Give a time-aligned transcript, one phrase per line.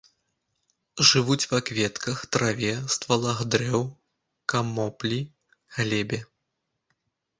[1.09, 3.81] Жывуць ва кветках, траве, ствалах дрэў,
[4.55, 5.19] камоплі,
[5.77, 6.19] глебе.